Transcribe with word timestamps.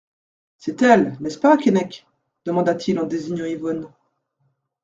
C'est-elle, 0.57 1.15
n'est-ce 1.19 1.37
pas, 1.37 1.57
Keinec? 1.57 2.07
demanda-t-il 2.47 2.97
en 2.97 3.05
désignant 3.05 3.45
Yvonne. 3.45 3.85